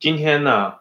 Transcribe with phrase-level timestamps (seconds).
[0.00, 0.74] 今天呢，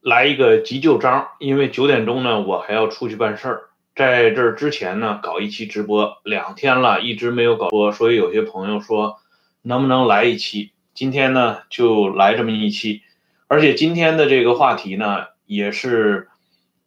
[0.00, 3.62] 来一个急救章，因为九点钟呢，我还要出去办事儿。
[3.94, 9.18] 在这之前呢，搞一期直播，两天了，一直没有搞播，所以有些朋友说
[9.62, 10.72] 能不能来一期？
[10.92, 13.02] 今天呢，就来这么一期。
[13.46, 16.26] 而且今天的这个话题呢，也是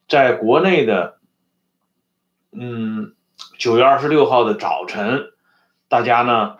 [0.10, 1.20] 在国内的，
[2.52, 3.14] 嗯，
[3.58, 5.32] 九月二十六号的早晨，
[5.88, 6.58] 大家呢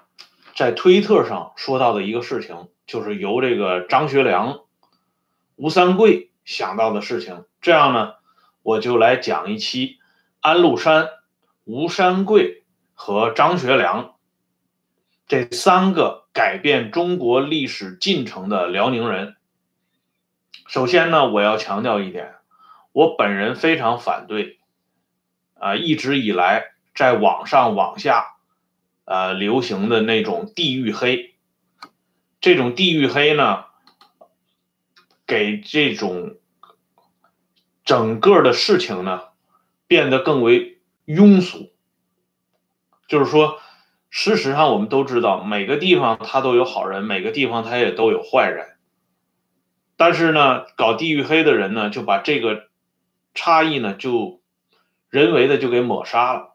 [0.56, 4.62] 在推特上说到的一个事情，就是由这个张学良、
[5.60, 7.44] 吴三桂想到的事情。
[7.60, 8.14] 这样呢，
[8.64, 9.98] 我就来讲一期。
[10.40, 11.10] 安禄山、
[11.66, 12.64] 吴三桂
[12.94, 14.16] 和张学良
[15.28, 19.36] 这三个改变中国历史进程的辽宁人。
[20.66, 22.36] 首先呢，我要强调一点，
[22.94, 24.60] 我本人非常反对
[25.56, 28.38] 啊，一直以来在网上网下
[29.04, 31.36] 呃流行的那种地域黑。
[32.40, 33.66] 这种地域黑呢，
[35.30, 36.36] 给这种
[37.86, 39.30] 整个的事情呢。
[39.88, 40.78] 变得更为
[41.08, 41.72] 庸俗，
[43.08, 43.58] 就是说，
[44.12, 48.78] 事实上我们都知道，每个地方它都有好人，每个地方它也都有坏人。
[49.98, 52.68] 但是呢，搞地域黑的人呢，就把这个
[53.34, 54.44] 差异呢，就
[55.10, 56.54] 人为的就给抹杀了。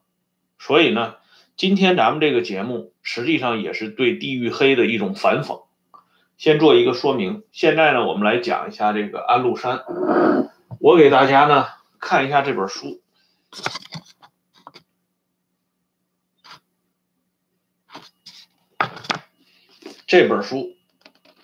[0.61, 1.17] 所以呢，
[1.57, 5.65] 今天咱们这个节目实际上也是对地域黑的一种反讽。
[6.37, 9.85] 先做一个说明，现在呢，我们来讲一下这个安禄山。
[10.81, 11.67] 我给大家呢
[11.99, 13.01] 看一下这本书。
[20.07, 20.57] 这本书《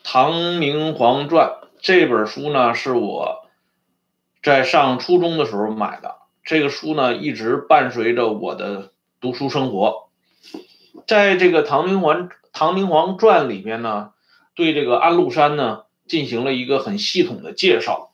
[0.04, 1.48] 唐明皇传》
[1.80, 3.48] 这本书呢，是我
[4.42, 6.16] 在上初中的时候买的。
[6.44, 10.10] 这个书呢，一直伴随着我的读书生活。
[11.06, 14.12] 在这个《唐明皇唐明皇传》里面呢，
[14.60, 18.12] 对这个安禄山呢进行了一个很系统的介绍。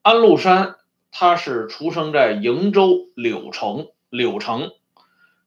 [0.00, 0.76] 安禄山。
[1.14, 4.70] 他是出生在瀛州柳城，柳城，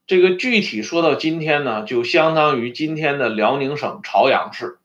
[0.05, 4.77] 这个具体说到今天呢，就相当于今天的辽宁省朝阳市。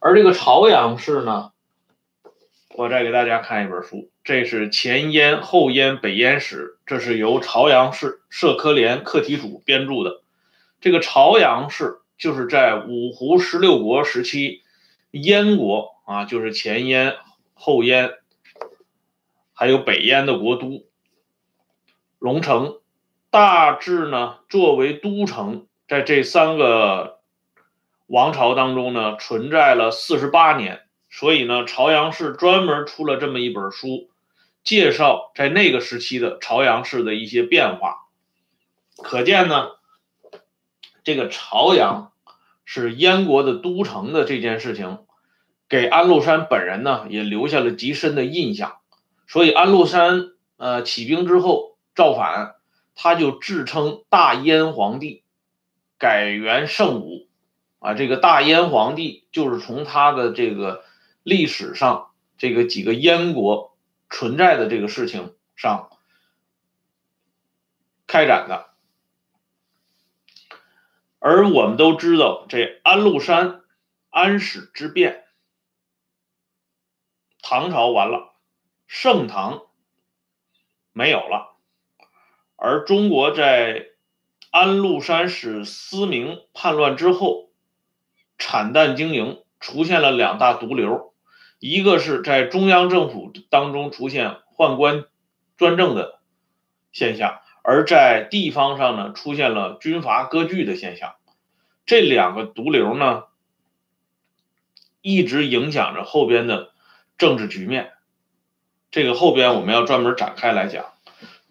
[0.00, 1.52] 而这个朝阳市呢，
[2.74, 10.22] 我再给大家看一本书，这是前燕、后燕、北燕史，这是由朝阳市社科联课题组编著的。
[10.80, 14.62] 这个朝阳市就是在五胡十六国时期，
[15.10, 17.16] 燕国啊，就是前燕、
[17.54, 18.14] 后燕。
[19.52, 20.86] 还有北燕的国都
[22.18, 22.80] 龙城，
[23.28, 27.20] 大致呢作为都城，在这三个
[28.06, 34.08] 王朝当中呢存在了四十八年，所以呢朝阳市专门出了这么一本书，
[34.64, 38.06] 介绍在那个时期的朝阳市的一些变化。
[38.96, 39.72] 可见呢，
[41.04, 42.09] 这个朝阳
[42.72, 45.00] 是燕国的都城的这件事情，
[45.68, 48.76] 给安禄山本人呢也留下了极深的印象。
[49.26, 52.54] 所以安禄山呃起兵之后造反，
[52.94, 55.24] 他就自称大燕皇帝，
[55.98, 57.26] 改元圣武，
[57.80, 60.84] 啊，这个大燕皇帝就是从他的这个
[61.24, 63.76] 历史上这个几个燕国
[64.10, 65.90] 存在的这个事情上
[68.06, 68.69] 开展的。
[71.20, 73.60] 而我们都知道，这安禄山
[74.08, 75.24] 安史之变，
[77.40, 78.34] 唐朝完了。
[78.92, 79.68] 盛唐
[80.92, 81.54] 没有了，
[82.56, 83.86] 而中国在
[84.50, 87.50] 安禄山使思明叛乱之后，
[88.36, 91.14] 惨淡经营，出现了两大毒瘤，
[91.60, 95.04] 一个是在中央政府当中出现宦官
[95.56, 96.18] 专政的
[96.90, 101.14] 现象，而在地方上呢出现了军阀割据的现象，
[101.86, 103.24] 这两个毒瘤呢，
[105.02, 106.72] 一直影响着后边的
[107.18, 107.92] 政治局面。
[108.90, 110.92] 这个后边我们要专门展开来讲，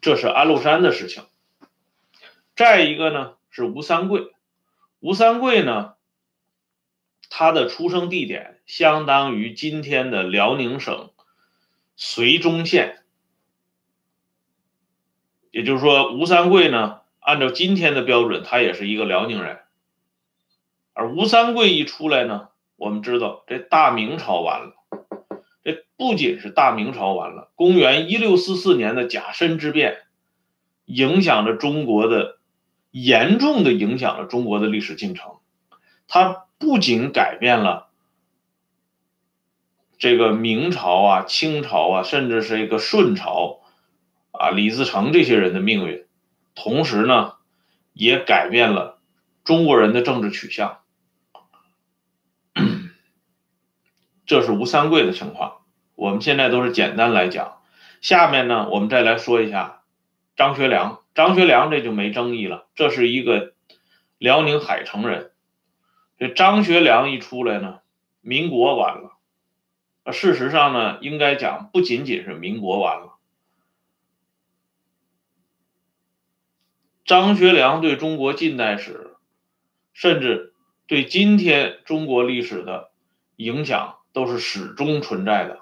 [0.02, 1.24] 这是安禄山的事情。
[2.56, 4.34] 再一个呢是吴三桂，
[5.00, 5.94] 吴三桂呢，
[7.30, 11.12] 他的出生地点相当于今天的辽宁省
[11.98, 12.99] 绥中县，
[15.52, 19.60] 也就是说吴三桂呢，按照今天的标准，他也是一个辽宁人。
[20.94, 24.74] 而吴三桂一出来呢，我们知道这大明朝完了。
[25.64, 29.98] 这不仅是大明朝完了，公元一六四四年的甲申之变，
[30.86, 32.38] 影响着中国的，
[32.92, 35.34] 严重的影响了中国的历史进程。
[36.08, 37.90] 它不仅改变了
[39.98, 43.60] 这个明朝啊、清朝啊，甚至是一个顺朝
[44.40, 46.06] 啊，李自成这些人的命运，
[46.56, 47.34] 同时呢，
[47.92, 48.98] 也改变了
[49.44, 50.80] 中国人的政治取向。
[54.26, 55.58] 这是吴三桂的情况。
[55.96, 57.58] 我们现在都是简单来讲，
[58.00, 59.82] 下面呢，我们再来说一下
[60.38, 61.02] 张学良。
[61.14, 63.54] 张学良这就没争议了，这是一个
[64.18, 65.32] 辽宁海城人。
[66.18, 67.80] 这张学良一出来呢，
[68.22, 69.18] 民国完了。
[70.14, 73.09] 事实上呢，应该讲不仅仅是民国完了。
[77.10, 79.16] 张学良对中国近代史，
[79.94, 80.54] 甚至
[80.86, 82.92] 对今天中国历史的
[83.36, 85.58] 影响，都是始终存在的。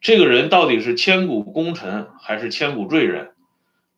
[0.00, 3.34] 这个人到底是千古功臣还是千古罪人，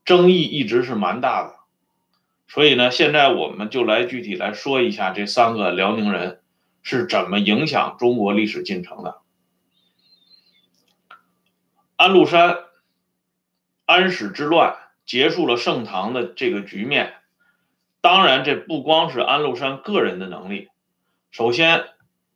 [0.05, 1.55] 争议一直是蛮大的。
[2.49, 6.41] 所以呢，现在我们就来具体来说一下这三个辽宁人
[6.83, 9.21] 是怎么影响中国历史进程的。
[11.95, 12.57] 安禄山，
[13.87, 14.80] 安史之乱
[15.11, 17.15] 结束了盛唐的这个局面。
[18.01, 20.69] 当然，这不光是安禄山个人的能力。
[21.33, 21.83] 首先，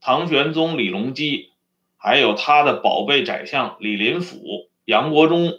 [0.00, 1.52] 唐玄宗李隆基，
[1.96, 5.52] 还有他的宝贝宰相李林甫、杨国忠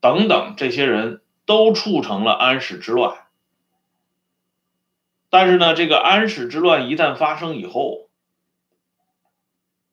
[0.00, 3.26] 等等这些人都促成了安史之乱。
[5.30, 8.08] 但是呢，这个安史之乱一旦发生以后，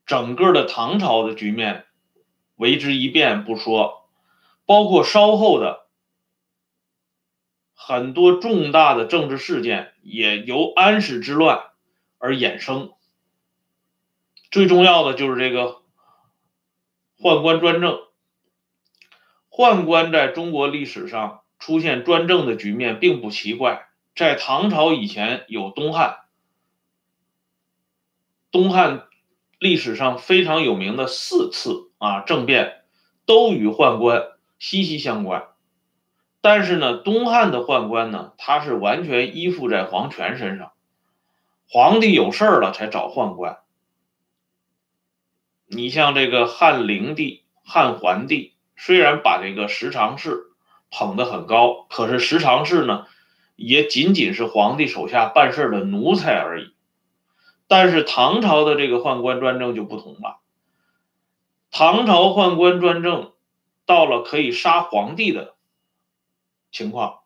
[0.05, 1.85] 整个的唐朝的局面。
[2.55, 4.07] 为之一变不说，
[4.67, 5.84] 包括稍后的
[7.75, 11.65] 很多重大的政治事件也由安史之乱
[12.17, 12.93] 而衍生。
[14.49, 15.81] 最重要的就是这个
[17.19, 17.99] 宦官专政。
[19.51, 26.17] 宦官在中国历史上出现专政的局面并不奇怪，在唐朝以前有东汉，
[28.51, 29.07] 东汉
[29.59, 31.91] 历史上非常有名的四次。
[31.97, 32.83] 啊，政变
[33.25, 34.27] 都与宦官
[34.59, 35.47] 息息相关，
[36.45, 40.73] 但是呢，东汉的宦官呢，他是完全依附在皇权身上，
[41.67, 43.57] 皇帝有事儿了才找宦官。
[45.65, 50.43] 你像这个汉灵帝、汉桓帝，虽然把这个十常侍
[50.91, 53.07] 捧得很高，可是十常侍呢，
[53.55, 56.75] 也仅仅是皇帝手下办事的奴才而已。
[57.67, 60.37] 但是唐朝的这个宦官专政就不同了。
[61.71, 63.31] 唐朝宦官专政
[63.87, 65.54] 到了可以杀皇帝的
[66.75, 67.19] 情况，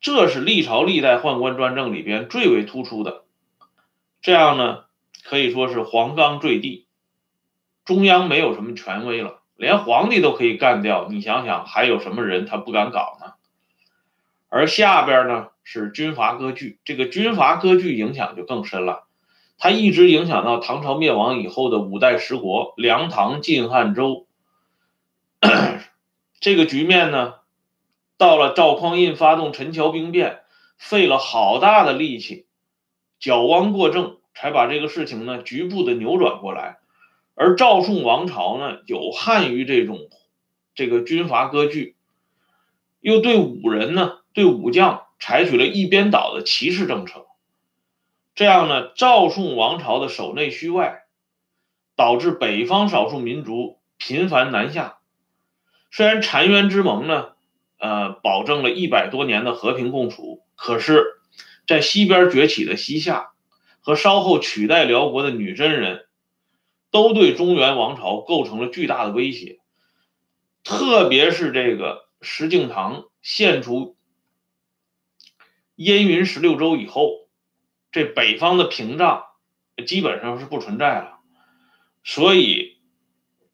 [0.00, 3.24] 这是历朝历代宦官专政里边最为突出的。
[4.22, 4.84] 这样呢，
[5.24, 6.86] 可以说是黄冈坠地，
[7.84, 11.06] 中央没有什么权威了，连皇帝都可以干掉。
[11.10, 13.34] 你想想，还有什么人他不敢搞呢？
[14.48, 19.06] 而下边呢是军阀割据，这个军阀割据影响就更深了。
[19.58, 24.26] 它一直影响到唐朝灭亡以后的五代十国，梁、唐、晋、汉、周。
[26.40, 27.34] 这个局面呢，
[28.22, 30.42] 到了赵匡胤发动陈桥兵变，
[30.78, 32.46] 费了好大的力气，
[33.18, 36.78] 矫枉过正，才把这个事情呢局部的扭转过来。
[37.34, 40.08] 而赵宋王朝呢，有害于这种
[40.76, 41.96] 这个军阀割据，
[43.00, 47.26] 又对武人呢，对武将采取了一边倒的歧视政策。
[48.36, 51.06] 这样呢，赵宋王朝的守内虚外，
[51.96, 54.98] 导致北方少数民族频繁南下。
[55.90, 57.32] 虽然澶渊之盟呢，
[57.82, 61.02] 呃，保证了一百多年的和平共处，可是，
[61.66, 63.32] 在西边崛起的西夏
[63.80, 66.06] 和稍后取代辽国的女真人，
[66.92, 69.58] 都对中原王朝构成了巨大的威胁。
[70.62, 73.96] 特别是这个石敬瑭献出
[75.74, 77.18] 燕云十六州以后。
[77.94, 79.24] 这北方的屏障
[79.86, 81.18] 基本上是不存在了，
[82.02, 82.78] 所以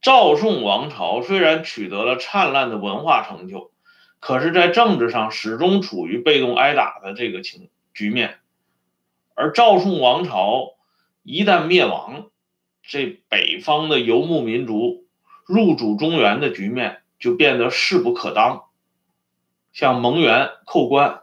[0.01, 3.73] 赵宋王朝虽然取得了灿烂的文化成就，
[4.21, 8.39] 可是，在政治上始终处于被动挨打的这个情局面。
[9.35, 10.75] 而赵宋王朝
[11.23, 12.29] 一旦灭亡，
[12.83, 15.07] 这北方的游牧民族
[15.47, 18.65] 入主中原的局面就变得势不可当，
[19.73, 21.23] 像蒙元寇关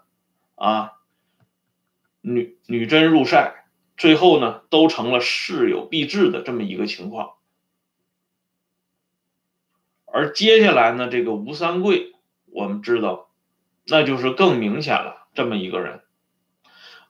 [0.55, 0.93] 啊。
[2.21, 3.65] 女女真入塞，
[3.97, 7.33] 最后呢，都成了事有必至的这么一个情况。
[10.05, 12.14] 而接下来呢，这个吴三桂，
[12.55, 13.27] 我们知道，
[13.85, 15.99] 那就是更明显了这么一个人。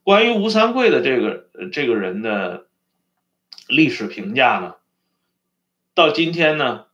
[0.03, 2.65] 关于吴三桂的这个这个人的
[3.67, 4.73] 历史评价呢，
[5.93, 6.85] 到今天呢，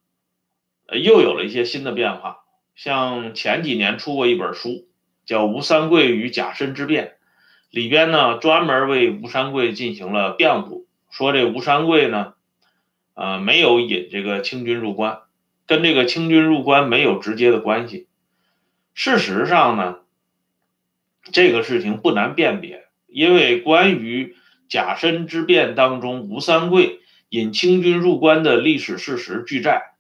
[0.92, 2.40] 又有了一些新的变化。
[2.76, 4.86] 像前几年出过一本书，
[5.26, 7.06] 叫《吴三桂与甲申之变》。
[7.70, 12.34] 里边呢，专门为吴三桂进行了辩护，说这吴三桂呢，
[13.14, 15.20] 呃，没有引这个清军入关，
[15.68, 18.08] 跟这个清军入关没有直接的关系。
[18.94, 19.98] 事实上呢，
[21.32, 24.36] 这个事情不难辨别，因为关于
[24.70, 29.94] 甲申之变当中吴三桂引清军入关的历史事实俱在。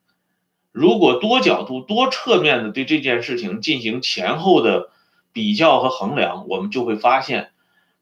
[0.71, 4.91] 如果多角度、多侧面的对这件事情进行前后的
[5.33, 7.51] 比较和衡量，我们就会发现，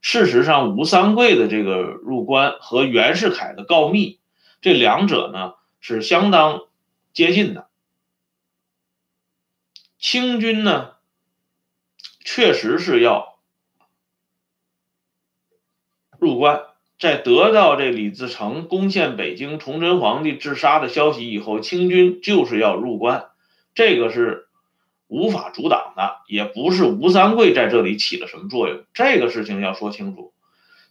[0.01, 4.19] 事实上吴三桂的这个入关和袁世凯的告密，
[4.61, 6.61] 这两者呢是相当
[7.11, 7.68] 接近的。
[9.99, 10.93] 清军呢，
[12.23, 13.37] 确实是要
[16.17, 16.63] 入关。
[16.97, 23.29] 在得到这李自成攻陷北京、崇祯皇帝自杀的消息以后，清军就是要入关，
[23.73, 24.47] 这个是
[25.07, 30.33] 无法阻挡的，也不是吴三桂在这里起了什么作用，这个事情要说清楚。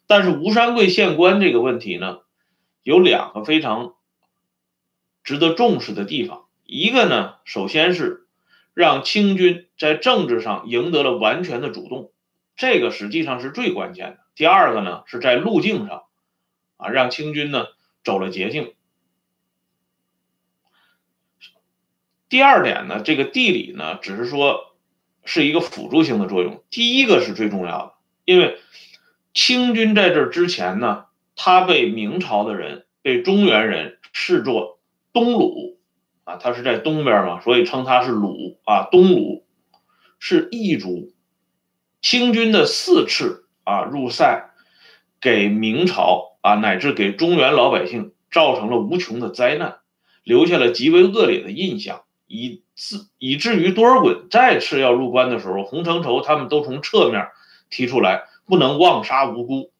[0.07, 2.21] 但是吴三桂献官这个问题呢，
[2.83, 3.95] 有两个非常
[5.25, 8.27] 值得重视的地方，一个呢，首先是
[8.79, 12.13] 让清军在政治上赢得了完全的主动，
[12.55, 14.19] 这个实际上是最关键的。
[14.37, 16.05] 第二个呢，是在路径上，
[16.77, 17.67] 啊，让清军呢
[18.05, 18.75] 走了捷径。
[22.29, 24.77] 第二点呢，这个地理呢，只是说
[25.25, 26.63] 是一个辅助性的作用。
[26.71, 27.95] 第一个是最重要的，
[28.27, 28.61] 因为
[29.35, 34.79] 清军在这之前呢，他被明朝的人、被中原人视作
[35.13, 35.78] 东鲁，
[36.29, 39.45] 啊，他是在东边嘛，所以称他是鲁啊，东鲁
[40.19, 41.13] 是异族。
[42.03, 43.47] 清军的四次。
[43.69, 44.49] 啊，入塞
[45.21, 49.81] 给明朝啊，乃至给中原老百姓造成了无穷的灾难，
[50.25, 57.29] 留下了极为恶劣的印象，以至以至于多尔衮再次要入关的时候，洪承畴他们都从侧面
[57.69, 59.71] 提出来，不能妄杀无辜，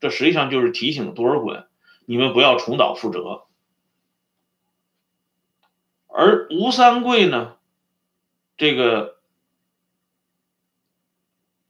[0.00, 1.66] 这实际上就是提醒多尔衮，
[2.06, 3.42] 你们不要重蹈覆辙。
[6.16, 7.56] 而吴三桂呢，
[8.56, 9.18] 这个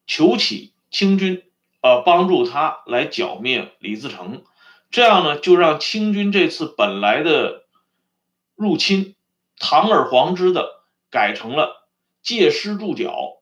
[0.06, 1.42] 求起清军。
[1.82, 4.42] 呃，帮助他来剿灭李自成，
[4.90, 7.64] 这样呢，就让清军这次本来的
[8.56, 9.14] 入侵
[9.56, 11.86] 堂而皇之的改成了
[12.22, 13.40] 借师助剿，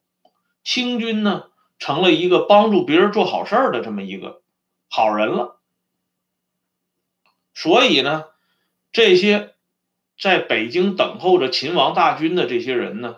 [0.63, 1.45] 清军呢
[1.79, 4.43] 成了一个帮助别人做好事儿的这么一个
[4.91, 5.59] 好人了。
[7.55, 8.27] 所以呢，
[8.93, 9.54] 这些
[10.19, 13.17] 在北京等候着秦王大军的这些人呢，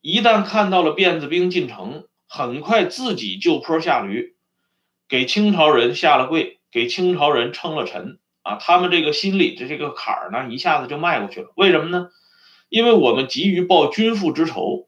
[0.00, 2.04] 一旦看到了辫子兵进城。
[2.32, 4.36] 很快自己就坡下驴，
[5.08, 8.54] 给清朝人下了跪，给清朝人称了臣啊！
[8.54, 11.48] 他们这个心里的这个坎儿呢，一下子就迈过去了。
[11.56, 12.10] 为什么呢？
[12.68, 14.86] 因为我们急于报君父之仇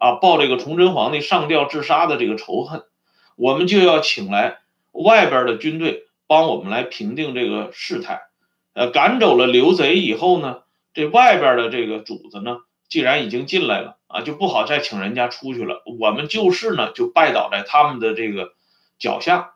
[0.00, 2.82] 啊，报这个崇祯皇帝上吊自杀的这个仇恨，
[3.36, 4.58] 我们就要请来
[4.90, 8.22] 外边的军队帮我们来平定这个事态。
[8.80, 10.62] 呃，赶走了刘贼以后呢，
[10.94, 13.98] 这外边的这个主子呢，既然已经进来了。
[14.06, 15.84] 啊，就不好再请人家出去了。
[16.00, 18.54] 我们就是呢，就拜倒在他们的这个
[18.98, 19.52] 脚下，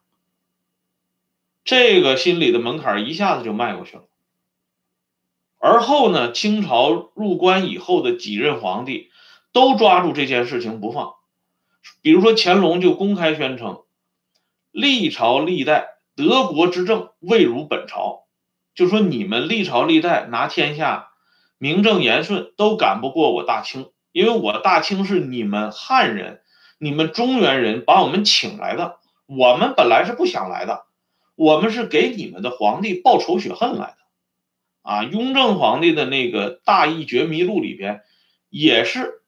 [1.64, 4.04] 这个心里的门槛一下子就迈过去了。
[5.58, 9.10] 而后呢，清朝入关以后的几任皇帝
[9.50, 11.14] 都抓住这件事情不放，
[12.00, 13.82] 比如说乾隆就公开宣称，
[14.70, 18.23] 历朝历代德国之政未如本朝，
[18.74, 21.10] 就说你们历朝历代拿天下
[21.58, 23.90] 名正言顺，都赶不过我大清。
[24.12, 26.40] 因为我大清是你们汉人、
[26.78, 30.84] 你们中原人把我们请来的，我们本来是不想来的，
[31.34, 33.96] 我们是给你们的皇帝报仇雪恨来的。
[34.82, 38.02] 啊，雍正皇帝的那个《大义觉迷录》里边，
[38.50, 39.22] 也是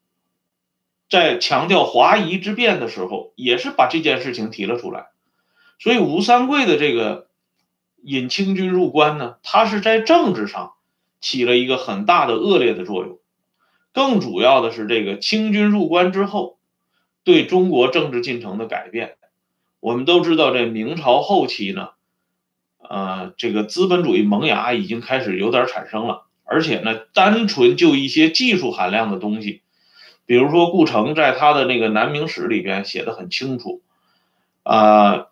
[1.08, 5.06] 在强调华夷之变的时候，也是把这件事情提了出来。
[5.78, 7.25] 所以吴三桂的这个
[8.06, 10.74] 引清军入关呢，他是在政治上
[11.20, 13.18] 起了一个很大的恶劣的作用。
[13.92, 16.58] 更主要的是，这个清军入关之后，
[17.24, 19.16] 对中国政治进程的改变。
[19.80, 21.88] 我们都知道，这明朝后期呢，
[22.78, 26.26] 呃，这个资本主义萌芽已经开始有点产生了。
[26.44, 29.62] 而且呢，单纯就一些技术含量的东西，
[30.26, 33.82] 比如说顾城在他的那个《南明史》里边写的很清楚，
[34.62, 35.26] 啊，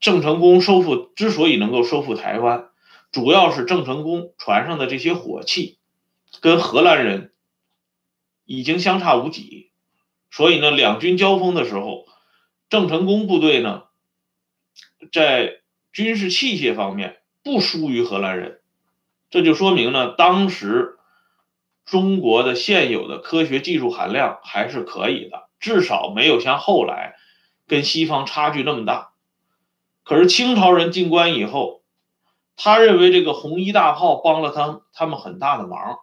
[0.00, 2.70] 郑成功收复之所以能够收复台湾，
[3.12, 5.78] 主要是郑成功船上的这些火器
[6.40, 7.28] 跟荷兰人。
[8.46, 9.70] 已经相差无几，
[10.28, 12.04] 所以呢，两军交锋的时候，
[12.68, 13.84] 郑成功部队呢，
[15.12, 15.60] 在
[15.92, 18.60] 军事器械方面不输于荷兰人，
[19.30, 20.98] 这就说明呢，当时
[21.84, 27.14] 中国的现有的科学技术含量还是可以的，至少没有像后来
[27.68, 29.09] 跟西方差距那么大。
[30.10, 31.82] 可是清朝人进关以后，
[32.56, 36.00] 他认为这个红衣大炮帮了他他们很大的忙。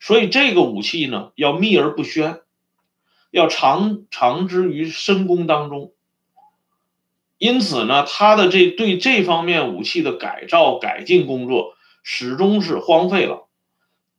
[0.00, 2.40] 所以这个武器呢，要秘而不宣，
[3.30, 5.92] 要藏藏之于深宫当中。
[7.36, 13.48] 因此呢，他的这对这方面武器的改造改进工作始终是荒废了。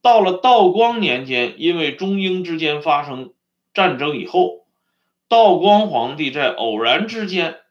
[0.03, 3.33] 到了道光年间，因为中英之间发生
[3.73, 4.67] 战争以后，
[5.27, 7.61] 道光皇帝在偶然之间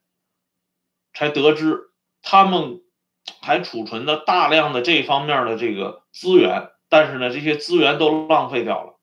[1.16, 1.88] 才得知
[2.20, 2.82] 他们
[3.40, 8.98] 还储存了大量的这方面的这个资源，但是呢，这些资源都浪费掉了。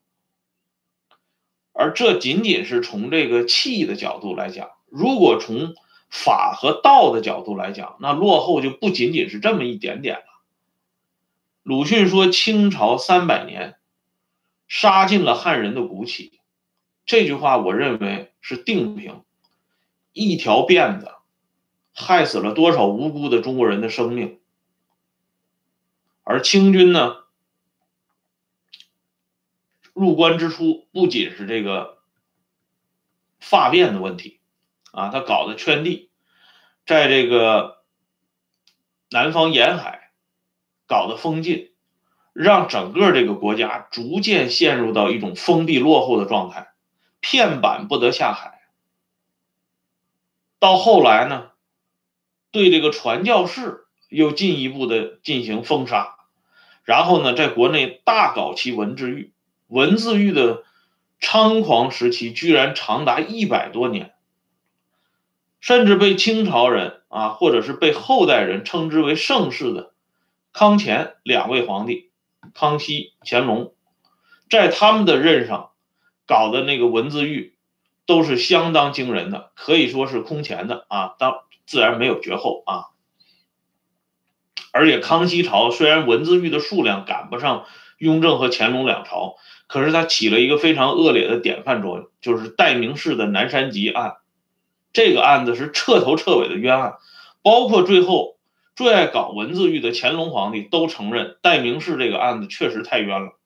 [1.74, 5.74] 而这仅仅是从这个气的角度来讲，如果从
[6.08, 10.26] 法和道的角度来讲，那落后就不仅仅是这么一点点了。
[11.64, 13.78] 鲁迅说：“清朝三百年，
[14.68, 16.40] 杀尽了汉人的骨气。”
[17.08, 19.24] 这句话，我认为是定评。
[20.12, 21.12] 一条辫子，
[21.94, 24.40] 害死了多少无辜的中国人的生命？
[26.24, 27.24] 而清军呢，
[29.94, 32.00] 入关之初，不仅是这个
[33.40, 34.40] 发辫的问题
[34.92, 36.10] 啊，他搞的圈地，
[36.86, 37.84] 在这个
[39.10, 40.02] 南方沿海。
[40.86, 41.72] 搞的封禁，
[42.34, 46.74] 让整个这个国家逐渐陷入到一种封闭落后的状态，
[47.20, 48.62] 片板不得下海。
[50.60, 51.52] 到后来呢，
[52.54, 56.16] 对这个传教士又进一步的进行封杀，
[56.84, 59.34] 然后呢，在国内大搞其文字狱，
[59.68, 60.64] 文字狱的
[61.20, 64.14] 猖狂时期居然长达一百多年，
[65.60, 69.92] 甚至被清朝人啊，或者是被后代人称之为盛世的。
[70.52, 72.12] 康乾两位皇帝，
[72.54, 73.74] 康熙、乾隆，
[74.48, 75.72] 在他们的任上
[76.28, 77.56] 搞的那个文字狱，
[78.06, 81.16] 都是相当惊人的，可以说是空前的啊。
[81.18, 82.86] 当自然没有绝后啊。
[84.72, 87.66] 而且康熙朝虽然文字狱的数量赶不上
[87.98, 89.36] 雍正和乾隆两朝，
[89.68, 94.18] 可是它起了一个非常恶劣的典范作用，就是代名式的南山集案。
[94.92, 96.96] 这个案子是彻头彻尾的冤案，
[97.42, 98.34] 包括最后。
[98.76, 103.38] 最爱搞文字狱的乾隆皇帝都承认戴名士这个案子确实太冤了，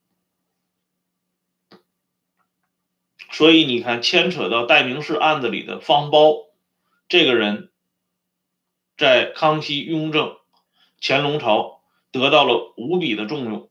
[3.29, 6.45] 所以你看，牵扯到戴名士案子里的方苞
[7.09, 7.69] 这个人，
[8.97, 10.35] 在康熙、雍正、
[10.99, 11.81] 乾隆朝
[12.11, 13.69] 得到了无比的重用，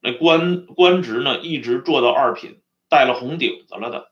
[0.00, 4.10] 那官官职呢一直做到二品，带了红顶子了的。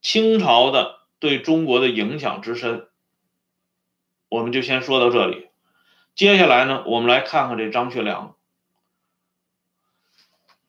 [0.00, 2.88] 清朝的对中国的影响之深。
[4.28, 5.48] 我们就先说到这里，
[6.14, 8.34] 接下来呢，我们来看看这张学良。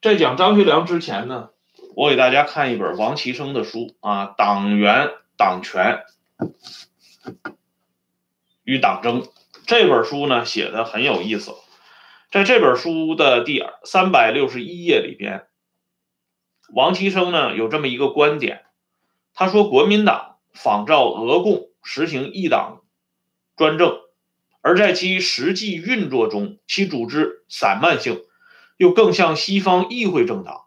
[0.02, 1.52] 在讲张学良之前呢，
[1.96, 6.04] 我给大家看一本王岐生的书啊，《党员党权
[8.64, 9.22] 与党争》
[9.66, 11.54] 这本书呢写的很有意思，
[12.32, 15.48] 在这本书的第三百六十一页里边，
[16.74, 18.66] 王岐生呢有这么一个观点，
[19.34, 22.80] 他说国民党仿照俄共实行一党。
[23.56, 24.00] 专政，
[24.62, 28.24] 而在其实际运作中，其组织散漫性，
[28.78, 30.64] 又更像西方议会政党。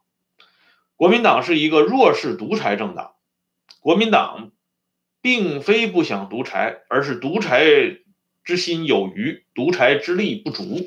[0.95, 3.17] 国民党是一个弱势独裁政党。
[3.81, 4.53] 国民党
[5.27, 7.65] 并非不想独裁，而是独裁
[8.45, 10.87] 之心有余，独裁之力不足。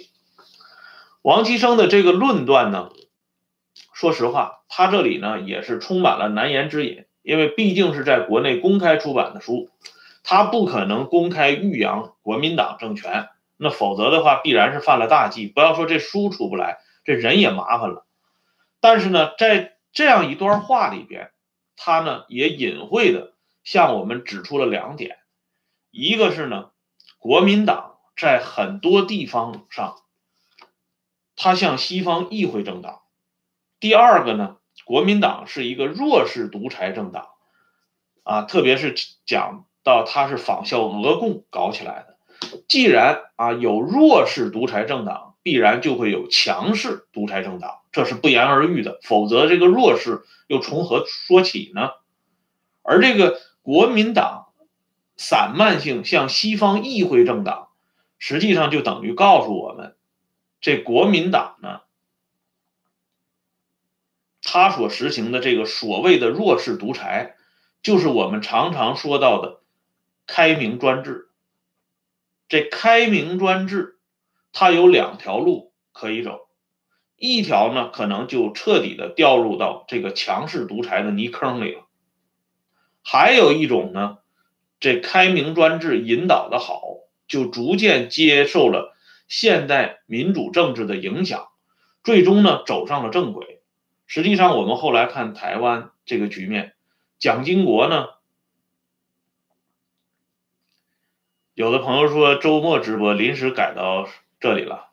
[1.22, 2.90] 王岐生的这个论断呢，
[3.94, 9.70] 说实话，他这里呢也是充满了难言之隐，因为毕竟是在国内公开出版的书。
[10.24, 15.48] 他不可能公开欲扬国民党政权，那否则的话必然是犯了大忌。
[15.48, 18.06] 不要说这书出不来，这人也麻烦了。
[18.80, 21.32] 但是呢，在这样一段话里边，
[21.76, 25.18] 他呢也隐晦的向我们指出了两点：
[25.92, 26.72] 一个是呢，
[27.18, 29.98] 国民党在很多地方上，
[31.36, 33.02] 它像西方议会政党；
[33.80, 37.28] 第二个呢，国民党是一个弱势独裁政党，
[38.24, 38.96] 啊，特别是
[39.26, 39.66] 讲。
[39.82, 42.18] 到他是仿效俄共搞起来的，
[42.68, 49.00] 既然啊有弱势独裁政党，必然就会有强势独裁政党，这是不言而喻的。
[49.04, 51.92] 否则这个弱势又从何说起呢？
[52.84, 54.48] 而这个国民党
[55.16, 57.68] 散漫性向西方议会政党，
[58.18, 59.96] 实际上就等于告诉我们，
[60.60, 61.82] 这国民党呢，
[64.42, 67.36] 他所实行的这个所谓的弱势独裁，
[67.84, 69.62] 就是我们常常说到的。
[70.26, 71.30] 开明专制，
[72.48, 74.00] 这开明专制，
[74.52, 76.48] 它有两条路可以走，
[77.18, 81.89] 一条呢可能就彻底的掉入到这个强势独裁的泥坑里了，
[83.12, 84.20] 还有一种呢
[84.80, 86.80] 这开明专制引导的好
[87.28, 88.96] 就逐渐接受了
[89.28, 91.48] 现代民主政治的影响
[92.04, 93.64] 最终呢走上了正轨。
[94.06, 96.76] 实际上我们后来看台湾这个局面
[97.18, 98.10] 蒋经国呢
[101.56, 104.08] 有的朋友说周末直播临时改到
[104.40, 104.92] 这里了。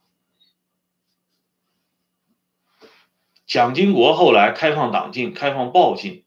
[3.47, 6.25] 蒋经国后来开放党禁开放暴禁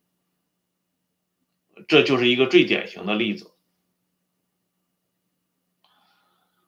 [1.88, 3.52] 这就是一个最典型的例子。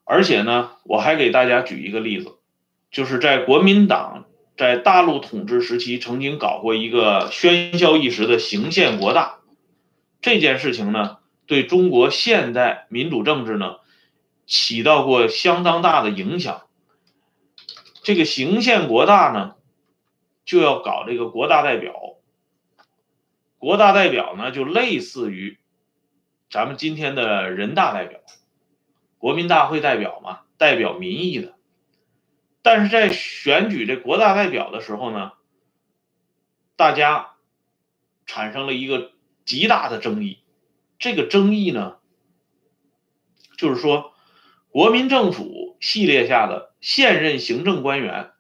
[0.04, 2.38] 而且呢，我还给大家举一个例子，
[2.92, 4.26] 就是在国民党
[4.58, 9.40] 在大陆统治时期曾经搞过一个喧嚣一时的行宪国大，
[10.22, 13.78] 这件事情呢，对中国现代民主政治呢，
[14.46, 16.64] 起到过相当大的影响。
[18.04, 19.56] 这个行宪国大呢，
[20.44, 21.94] 就要搞这个国大代表，
[23.62, 25.60] 国大代表呢，就类似于
[26.50, 28.20] 咱们今天的人大代表。
[29.20, 31.54] 国民大会代表嘛，代表民意的，
[32.64, 35.34] 但是在选举这国大代表的时候呢，
[36.76, 37.34] 大家
[38.26, 39.12] 产生了一个
[39.46, 40.40] 极大的争议。
[40.98, 41.98] 这个争议呢，
[43.58, 44.14] 就是说，
[44.72, 48.32] 国民政府系列下的现任行政官员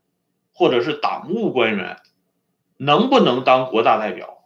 [0.51, 1.99] 或者是党务官员，
[2.77, 4.40] 能不能当国大代表？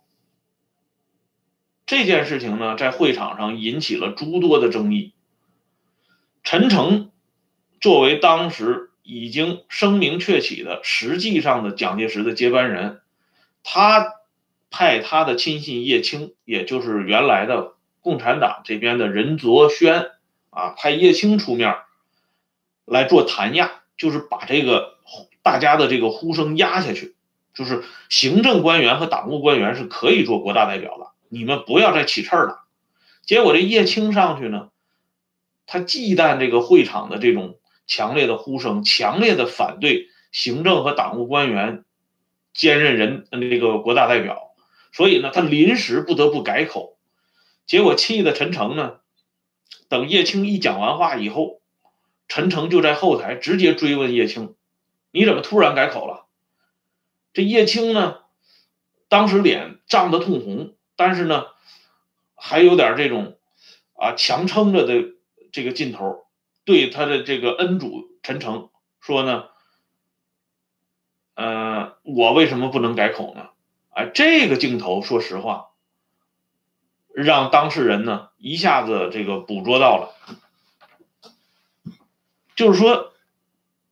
[1.85, 5.13] 这件事情呢，在会场上引起了诸多的争议。
[6.43, 7.11] 陈诚
[7.79, 13.01] 作为当时已经声名鹊起的实际上的蒋介石的接班人，
[13.63, 14.13] 他
[14.71, 20.11] 派他的亲信叶青，也就是原来的共产党这边的任卓轩
[20.49, 21.77] 啊，派叶青出面
[22.85, 24.97] 来做弹压，就是把这个
[25.43, 27.15] 大家的这个呼声压下去，
[27.53, 32.65] 就是行政官员和党务官员是可以做国大代表的，你们不要再起刺儿了。
[33.23, 34.69] 结果这叶青上去呢。
[35.67, 37.57] 他忌惮这个会场的这种
[37.87, 41.85] 强烈的呼声，强烈的反对行政和党务官员
[42.53, 44.51] 兼任人那个国大代表，
[44.91, 46.99] 所以呢，他临时不得不改口。
[47.65, 48.97] 结果气的陈诚呢，
[49.89, 51.61] 等叶青一讲完话以后，
[52.27, 54.53] 陈诚就在后台直接追问叶青
[55.09, 56.27] ：“你怎么突然改口了？”
[57.33, 58.19] 这叶青呢，
[59.09, 61.47] 当时脸涨得通红，但是呢，
[62.35, 63.37] 还有点这种
[63.95, 65.13] 啊强撑着的。
[65.51, 66.25] 这个劲头
[66.65, 68.67] 对他的这个恩主陈诚
[68.99, 69.45] 说呢，
[71.33, 73.51] 呃，我为什么不能改口呢？
[73.91, 75.69] 哎，这个镜头，说实话，
[77.13, 80.13] 让当事人呢一下子这个捕捉到了，
[82.57, 83.13] 就是说，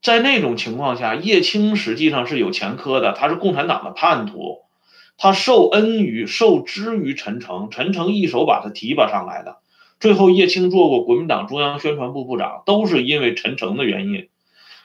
[0.02, 4.66] 在那种情况下，叶青实际上是有前科的，他是共产党的叛徒，
[5.18, 9.58] 他受恩于、受之于陈诚，陈诚一手把他提拔上来的。
[10.00, 14.28] 最后，叶青做过国民党中央宣传部部长，都是因为陈诚的原因。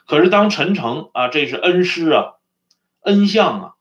[0.07, 2.35] 可是，当陈诚啊，这是恩师啊，
[3.01, 3.73] 恩相啊，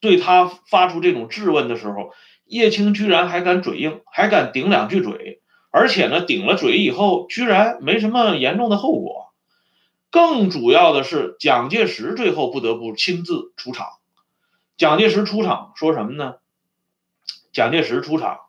[0.00, 2.12] 对他发出这种质问的时候，
[2.46, 9.34] 叶青居然还敢嘴硬，还敢顶两句嘴，而且呢，顶了嘴以后，居然没什么严重的后果。
[10.10, 13.86] 更主要的是，蒋介石最后不得不亲自出场。
[14.76, 16.36] 蒋介石出场说什么呢？
[17.52, 18.40] 蒋介石出场。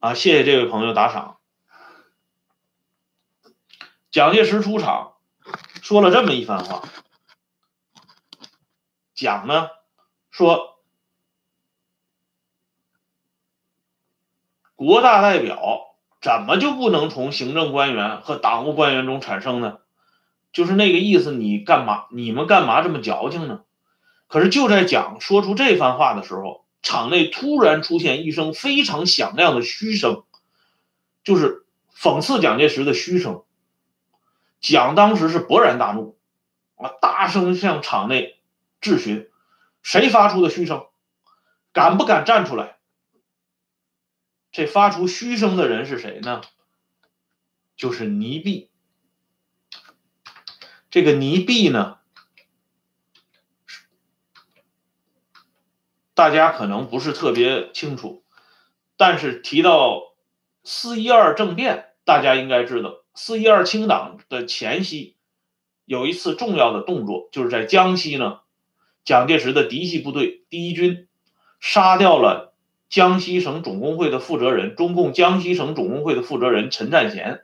[0.00, 1.38] 啊，谢谢这位朋友打赏。
[4.10, 5.14] 蒋介石出场
[5.82, 6.82] 说了这么一番话，
[9.14, 9.70] 讲呢
[10.30, 10.80] 说，
[14.74, 19.78] 国大代表怎么就不能从行政官员和党务官员中产生呢？
[20.52, 22.06] 就是那个意思，你干嘛？
[22.10, 23.62] 你们干嘛这么矫情呢？
[24.28, 26.64] 可是就在蒋说出这番话的时候。
[26.82, 30.22] 场内突然出现一声非常响亮的嘘声，
[31.24, 33.42] 就是讽刺蒋介石的嘘声。
[34.60, 36.16] 蒋当时是勃然大怒，
[36.76, 38.38] 啊，大声向场内
[38.80, 39.28] 质询
[39.82, 40.86] ：“谁发出的嘘声？
[41.72, 42.76] 敢不敢站出来？”
[44.52, 46.40] 这发出嘘声的人是谁呢？
[47.76, 48.70] 就是倪弼。
[50.88, 51.95] 这个倪弼呢？
[56.16, 58.22] 大家可能不是特别清楚，
[58.96, 60.14] 但是提到
[60.64, 65.14] 四一二政变，大家应该知道，四一二清党的前夕，
[65.84, 68.40] 有一次重要的动作，就是在江西呢，
[69.04, 71.06] 蒋介石的嫡系部队第一军
[71.60, 72.54] 杀掉了
[72.88, 77.42] 江西省总工会的负责人，中共江西省总工会的负责人陈占贤，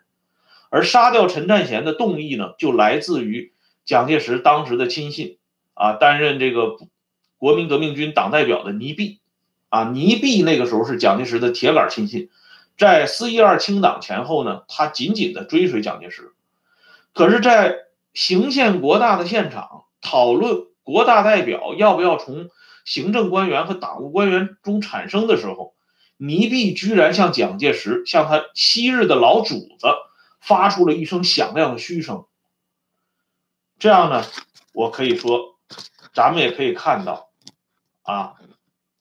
[0.71, 3.53] 而杀掉陈占贤的动议呢，就来自于
[3.85, 5.37] 蒋介石当时的亲信
[5.75, 6.79] 啊，担任这个。
[7.43, 9.19] 国民革命军党代表的倪弼，
[9.69, 12.31] 啊，倪弼那个时候是蒋介石的铁杆亲信，
[12.79, 16.31] 在四一二清党前后呢，他紧紧的追随蒋介石。
[17.13, 17.79] 可是，在
[18.15, 22.49] 行宪国大的现场讨论国大代表要不要从
[22.85, 25.75] 行政官员和党务官员中产生的时候，
[26.19, 29.89] 倪弼居然向蒋介石，向他昔日的老主子
[30.41, 32.25] 发出了一声响亮的嘘声。
[33.81, 34.25] 这样呢，
[34.73, 35.59] 我可以说。
[36.15, 37.31] 咱们也可以看到，
[38.03, 38.35] 啊，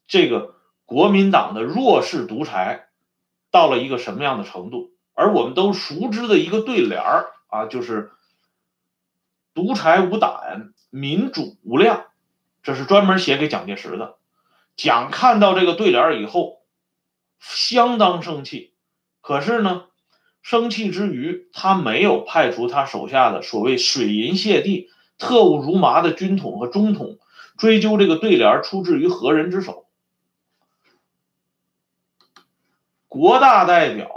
[0.07, 2.87] 这个国民党的弱势独裁
[3.51, 4.91] 到了一个什么样的程度？
[5.13, 8.11] 而我们都熟知的一个对联儿啊，就是
[9.53, 12.05] “独裁无胆，民主无量”，
[12.63, 14.15] 这是专门写给蒋介石的。
[14.75, 16.61] 蒋看到这个对联以后，
[17.39, 18.73] 相当生气。
[19.19, 19.85] 可是呢，
[20.41, 27.19] 生气之余，他没有派出他手下的所谓“水银泻地”、特务如麻的军统和中统
[27.61, 29.85] 追究这个对联出自于何人之手。
[33.07, 34.09] 国大代表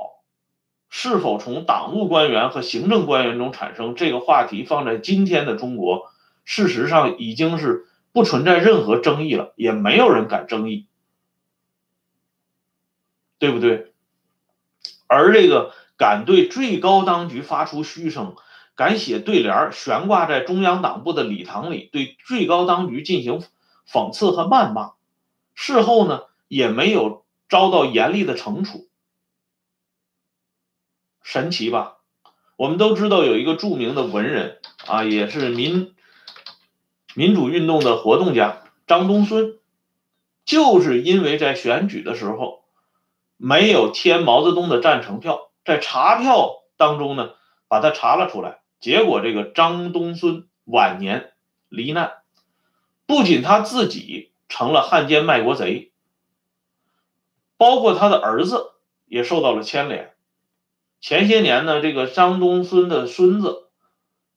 [0.89, 3.95] 是否从党务官员和行政官员中产生？
[3.95, 6.11] 这个话题放在今天的中国，
[6.47, 7.87] 事实上已经是。
[8.15, 10.87] 不存在任何争议了，也没有人敢争议，
[13.41, 13.93] 对不对？
[15.09, 18.37] 而这个敢对最高当局发出嘘声，
[18.77, 23.43] 敢写对联悬挂在中央党部的礼堂里，对最高当局进行
[23.91, 24.93] 讽刺和谩骂，
[25.55, 28.89] 事后呢也没有遭到严厉的惩处，
[31.23, 31.99] 神奇吧？
[32.57, 35.93] 我们都知道有一个著名的文人啊，也是民。
[37.17, 39.61] 民主运动的活动家张东荪，
[40.45, 42.65] 就是因为在选举的时候
[43.37, 47.31] 没有填毛泽东的赞成票，在查票当中呢
[47.69, 51.33] 把他查了出来，结果这个张东荪晚年
[51.71, 52.19] 罹难，
[53.07, 55.91] 不仅他自己成了汉奸卖国贼，
[57.57, 58.73] 包括他的儿子
[59.07, 60.13] 也受到了牵连。
[61.01, 63.71] 前些年呢，这个张东荪的孙子，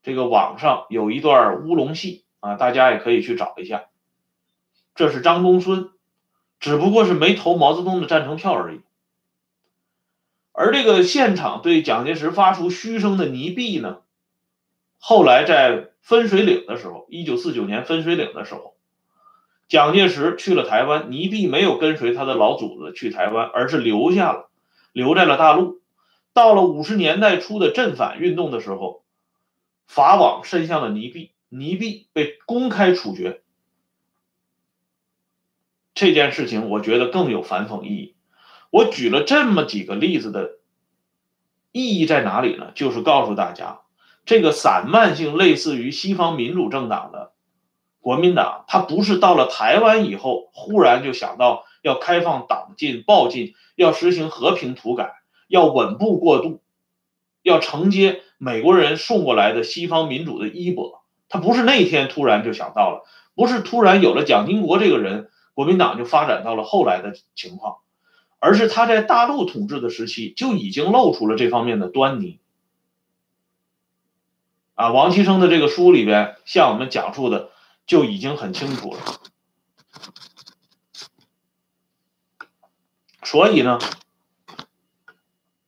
[0.02, 2.24] 这个网上有一段乌龙戏。
[2.40, 3.88] 啊，大家也可以去找一下，
[4.96, 5.92] 这是张东荪，
[6.62, 8.80] 只不过是没投毛泽东的赞成票而已。
[10.54, 14.04] 而这个现场对蒋介石发出嘘声的倪弼呢，
[15.00, 18.76] 后来在分水岭的时候，一九四九年分水岭的时候，
[19.68, 24.50] 蒋介石去了台湾，倪弼没有跟随他的老祖宗去台湾，而是留下了，
[24.92, 25.82] 留在了大陆。
[26.34, 29.04] 到了五十年代初的镇反运动的时候，
[29.88, 31.32] 法网伸向了倪弼。
[31.50, 33.42] 倪弼被公开处决，
[35.94, 38.16] 这件事情我觉得更有反讽意义。
[38.70, 40.58] 我举了这么几个例子的
[41.72, 42.74] 意义在哪里呢？
[42.76, 43.80] 就是告诉大家，
[44.28, 47.32] 这个散漫性类似于西方民主政党的
[48.02, 55.14] 国民党，他不是到了台湾以后忽然就想到要开放党禁、报禁，要实行和平土改，
[55.48, 56.60] 要稳步过渡，
[57.42, 61.02] 要承接美国人送过来的西方民主的衣钵。
[61.30, 67.78] 他不是那天突然就想到了，不是突然有了蒋经国这个人，国民党就发展到了后来的情况，
[68.40, 72.42] 而是他在大陆统治的时期就已经露出了这方面的端倪。
[74.78, 77.50] 啊，王岐生的这个书里边向我们讲述的
[77.88, 79.00] 就已经很清楚了。
[83.24, 83.80] 所以呢，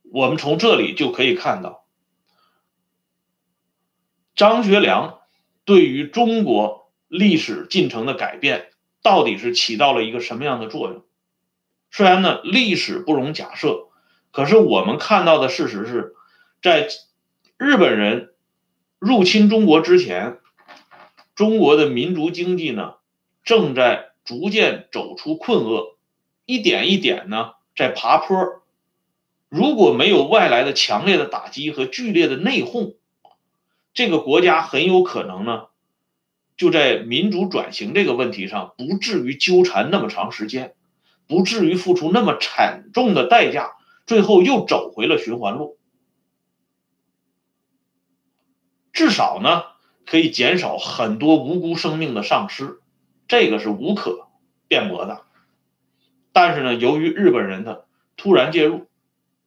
[0.03, 1.85] 我们从这里就可以看到，
[4.35, 5.17] 张学良。
[5.65, 8.71] 对于中国历史进程的改变，
[9.03, 11.05] 到底是起到了一个什么样的作用？
[11.91, 13.89] 虽然呢，历史不容假设，
[14.31, 16.15] 可是我们看到的事实是，
[16.59, 16.87] 在
[17.57, 18.33] 日本人
[18.99, 20.39] 入侵中国之前，
[21.33, 22.95] 中国的民族经济呢，
[23.45, 25.95] 正在逐渐走出困厄，
[26.45, 28.61] 一点一点呢在爬坡。
[29.47, 32.95] 如果没有外来的强烈的打击和剧烈的内讧，
[33.93, 35.67] 这个国家很有可能呢，
[36.57, 40.75] 就在民主转型这个问题上，不至于纠缠那么长时间，
[41.25, 43.71] 不至于付出那么惨重的代价，
[44.05, 45.78] 最后又走回了循环路。
[48.99, 49.63] 至少呢，
[50.05, 52.81] 可以减少很多无辜生命的丧失，
[53.29, 54.27] 这个是无可
[54.67, 55.23] 辩驳的。
[56.33, 58.87] 但是呢，由于日本人的突然介入，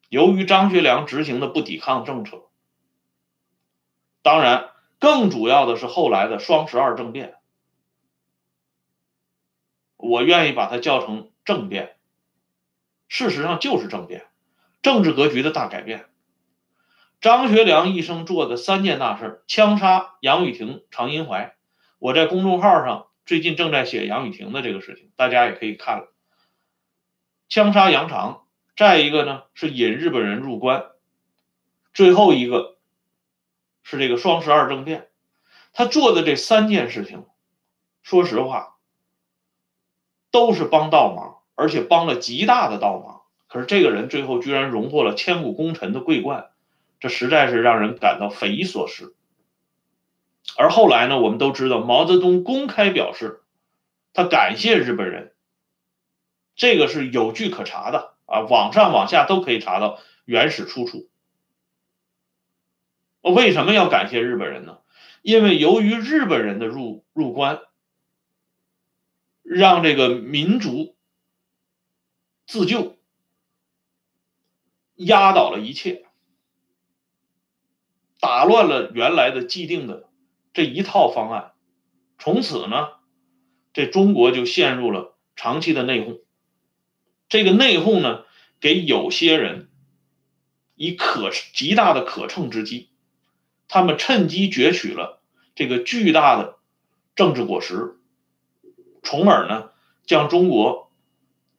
[0.09, 2.45] 由于张学良执行的不抵抗政策。
[4.23, 7.35] 当然，更主要的是后来的双十二政变，
[9.97, 11.95] 我愿意把它叫成政变。
[13.07, 14.25] 事实上就是政变，
[14.81, 16.07] 政治格局的大改变。
[17.23, 21.55] 张学良一生做的三件大事：枪杀杨雨婷、常荫槐。
[21.97, 26.11] 我在公众号上最近正在写杨雨婷的这个事情，大家也可以看了。
[27.47, 28.43] 枪杀杨长，
[28.75, 30.87] 再一个呢是引日本人入关，
[31.93, 32.75] 最后一个。
[33.83, 35.07] 是这个双十二政变，
[35.71, 37.25] 他做的这三件事情，
[38.01, 38.75] 说实话，
[40.29, 43.21] 都是帮倒忙，而且帮了极大的倒忙。
[43.47, 46.49] 可是这个人最后居然荣获了千古功臣的桂冠，
[47.03, 49.13] 这实在是让人感到匪夷所思。
[50.55, 53.41] 而后来呢，我们都知道毛泽东公开表示，
[54.13, 55.35] 他感谢日本人，
[56.55, 61.09] 这个是有据可查的啊，网上往下都可以查到原始出处。
[63.19, 64.77] 为什么要感谢日本人呢？
[65.21, 67.59] 因为由于日本人的入入关，
[69.41, 70.95] 让这个民族
[72.47, 72.97] 自救
[74.95, 76.05] 压倒了一切，
[78.23, 80.07] 打乱了原来的既定的
[80.53, 81.51] 这一套方案，
[82.17, 82.91] 从此呢，
[83.73, 86.21] 这中国就陷入了长期的内讧。
[87.27, 88.23] 这个内讧呢，
[88.61, 89.69] 给有些人
[90.75, 92.91] 以可极大的可乘之机。
[93.67, 95.21] 他们趁机攫取了
[95.53, 96.55] 这个巨大的
[97.15, 97.97] 政治果实，
[99.01, 99.71] 从而呢
[100.05, 100.93] 将中国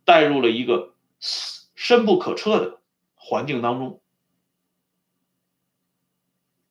[0.07, 2.79] 带入了一个深不可测的
[3.17, 4.01] 环境当中。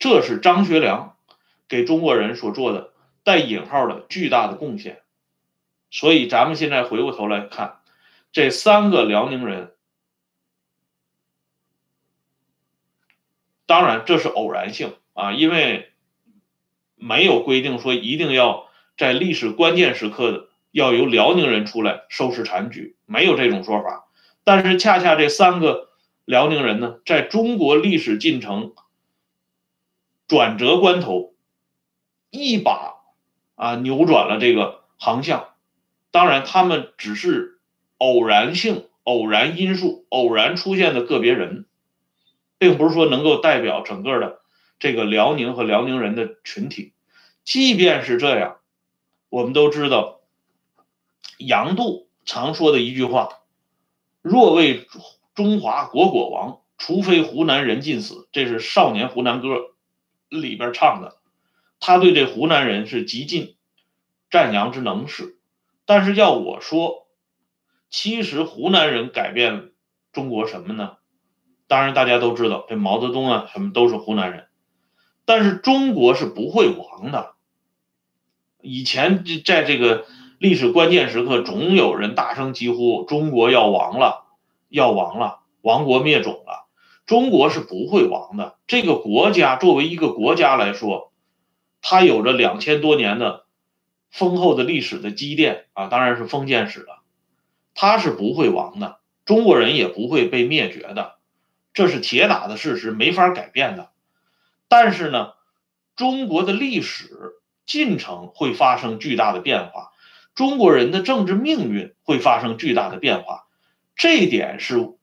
[0.04, 1.16] 这是张学良
[1.70, 2.92] 给中国人所做的
[3.24, 5.02] 带引号的巨大的贡献。
[5.92, 7.78] 所以咱们现在回过头来看，
[8.34, 9.72] 这三个辽宁人，
[13.66, 14.94] 当然这是偶然性。
[15.14, 15.94] 啊，因为
[16.96, 24.10] 没有规定说一定要在历史关键时刻的要由辽宁人出来收拾残局，没有这种说法。
[24.44, 25.92] 但是恰恰这三个
[26.26, 28.74] 辽宁人呢，在中国历史进程
[30.28, 31.34] 转折关头，
[32.30, 32.96] 一把
[33.56, 35.50] 啊扭转了这个航向。
[36.12, 37.60] 当然，他们只是
[37.98, 41.66] 偶然性、偶然因素、偶然出现的个别人，
[42.58, 44.40] 并不是说能够代表整个的。
[44.80, 46.94] 这个辽宁和辽宁人的群体，
[47.46, 48.58] 即便是这样，
[49.30, 50.20] 我们都知道，
[51.38, 53.30] 杨度常说的一句话
[54.22, 54.86] ：“若为
[55.36, 59.48] 中华国国亡，除非湖南人尽死。”这是《少年湖南歌》
[60.42, 61.18] 里边唱的。
[61.80, 63.56] 他对这湖南人是极尽
[64.32, 65.38] 赞扬之能事。
[65.86, 67.08] 但是要我说，
[67.90, 69.72] 其实湖南人改变
[70.12, 70.98] 中国什么呢？
[71.68, 74.48] 当然大家都知道，这毛泽东啊，什么都是湖南人。
[75.26, 77.34] 但是中国是不会亡的。
[78.62, 80.06] 以前在这个
[80.38, 84.26] 历史关键时刻，总有人大声疾呼：“中国要亡了，
[84.70, 86.63] 要亡了，亡国灭种了。”
[87.06, 88.56] 中国是不会亡的。
[88.68, 91.12] 这个国家作为一个国家来说，
[91.82, 93.46] 它有着两千多年的
[94.10, 97.02] 丰厚的历史的积淀啊，当然是封建史了。
[97.76, 101.16] 它是不会亡的，中国人也不会被灭绝的，
[101.74, 103.90] 这是铁打的事实，没法改变的。
[104.68, 105.34] 但是呢，
[105.96, 107.34] 中国的历史
[107.66, 109.92] 进程会发生巨大的变化，
[110.36, 113.48] 中国人的政治命运会发生巨大的变化，
[113.96, 114.94] 这一点是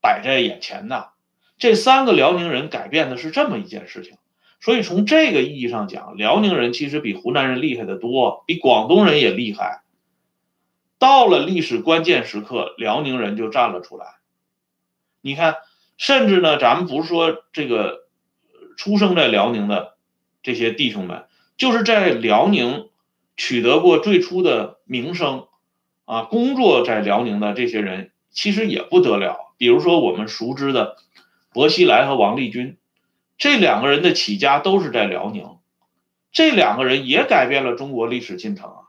[0.00, 1.11] 摆在眼前的。
[1.62, 4.16] 这三个辽宁人改变的是这么一件事情，
[4.60, 9.84] 所以从这个意义上讲，辽宁人其实比湖南人厉害的多，比广东人也厉害。
[10.98, 14.06] 到了历史关键时刻，辽宁人就站了出来。
[15.20, 15.54] 你看，
[15.96, 18.02] 甚至呢，咱们不是说这个。
[18.76, 19.96] 出生在辽宁的
[20.42, 22.88] 这些弟兄们，就是在辽宁
[23.36, 25.46] 取得过最初的名声
[26.06, 29.54] 啊，工作在辽宁的这些人其实也不得了。
[29.58, 30.96] 比如说我们熟知的
[31.52, 32.76] 薄熙来和王立军，
[33.38, 35.58] 这两个人的起家都是在辽宁，
[36.32, 38.80] 这两个人也改变了中国历史进程啊！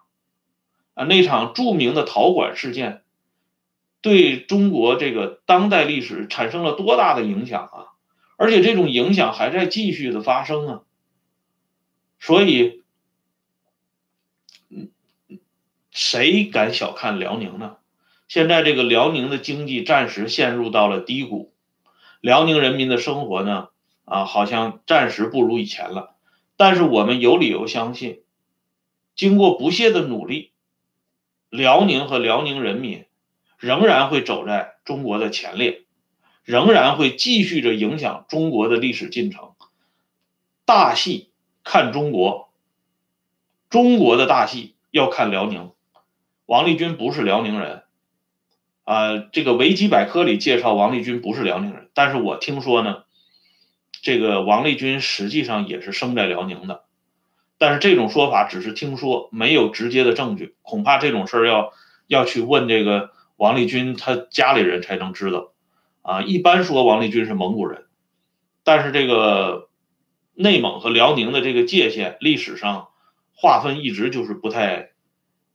[0.94, 3.02] 啊，那场著名的陶馆事件，
[4.02, 7.88] 对中国这个当代历史产生了多大的影响啊！
[8.38, 10.82] 而且这种影响还在继续的发生啊，
[12.20, 12.82] 所以，
[15.92, 17.78] 谁敢小看辽宁呢？
[18.28, 21.53] 现在这个辽宁的经济暂时陷入到了低谷，
[22.24, 23.68] 辽宁人民的生活呢，
[24.06, 26.16] 啊，好像暂时不如以前了。
[26.56, 28.22] 但是我们有理由相信，
[29.14, 30.54] 经过不懈的努力，
[31.50, 33.04] 辽宁和辽宁人民
[33.58, 35.84] 仍然会走在中国的前列。
[36.46, 39.52] 仍然会继续着影响中国的历史进程。
[40.64, 41.30] 大戏
[41.66, 42.50] 看中国，
[43.70, 45.72] 中国的大戏要看辽宁。
[46.46, 47.83] 王立军不是辽宁人，
[48.84, 53.04] 啊，这个维基百科里介绍王立军不是辽宁人，但是我听说呢，
[54.02, 56.84] 这个王立军实际上也是生在辽宁的，
[57.58, 61.72] 但是这种说法只是听说，没有直接的证据，恐怕这种事儿要
[62.08, 65.52] 要去问这个王立军他家里人才能知道。
[66.02, 67.86] 啊，一般说王立军是蒙古人，
[68.66, 69.70] 但是这个
[70.34, 72.90] 内蒙和辽宁的这个界限历史上
[73.34, 74.90] 划分一直就是不太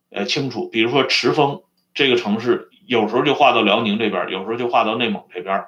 [0.08, 0.66] 呃清楚。
[0.70, 1.60] 比如说赤峰
[1.92, 5.66] 这个城市，有时候就划到辽宁这边，有时候就划到内蒙这边。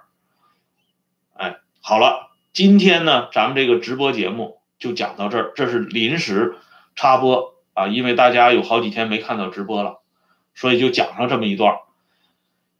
[1.34, 6.56] 哎，好了，今天呢，咱们这个直播节目就讲到这儿，这是临时
[6.96, 10.00] 插播啊，因为大家有好几天没看到直播了，
[10.54, 11.80] 所以就讲上这么一段。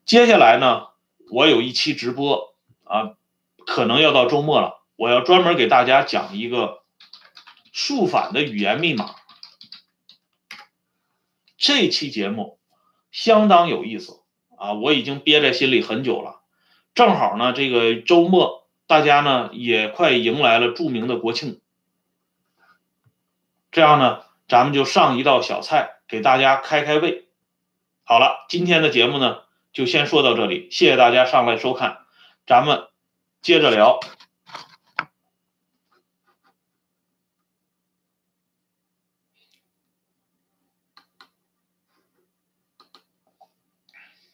[0.07, 0.86] 接下来呢，
[1.30, 3.16] 我有一期直播啊，
[3.66, 6.82] 可能要到周末了，我要专门给大家讲一个
[7.72, 9.16] 数反的语言密码。
[11.59, 12.59] 这期节目
[13.12, 14.20] 相当有意思
[14.61, 16.43] 啊，我已经憋在心里很久了。
[16.95, 21.61] 正好呢，这个周末大家呢也快迎来了著名的国庆，
[23.73, 27.25] 这样呢，咱们就上一道小菜给大家开开胃。
[28.05, 29.39] 好了，今天的节目呢
[29.73, 32.01] 就先说到这里，谢谢大家上来收看，
[32.47, 32.89] 咱们
[33.41, 33.99] 接着聊。